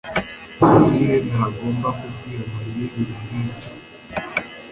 [0.67, 3.67] Muhire ntagomba kubwira Mariya ibintu nkibyo.